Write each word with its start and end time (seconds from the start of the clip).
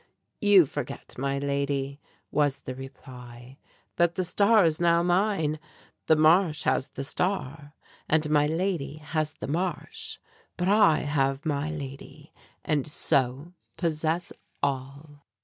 "You 0.39 0.65
forget, 0.65 1.13
my 1.19 1.37
lady," 1.37 2.01
was 2.31 2.61
the 2.61 2.73
reply, 2.73 3.59
"that 3.97 4.15
the 4.15 4.23
Star 4.23 4.65
is 4.65 4.81
now 4.81 5.03
mine. 5.03 5.59
The 6.07 6.15
Marsh 6.15 6.63
has 6.63 6.87
the 6.87 7.03
Star, 7.03 7.75
and 8.09 8.27
my 8.31 8.47
lady 8.47 8.95
has 8.95 9.33
the 9.33 9.47
Marsh; 9.47 10.17
but 10.57 10.67
I 10.67 11.01
have 11.01 11.45
my 11.45 11.69
lady, 11.69 12.33
and 12.65 12.87
so 12.87 13.53
possess 13.77 14.33
all!" 14.63 15.23